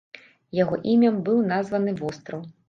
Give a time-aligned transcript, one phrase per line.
[0.59, 2.41] Яго імям быў названы востраў.